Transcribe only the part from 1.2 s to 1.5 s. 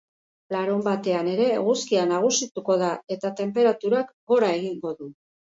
ere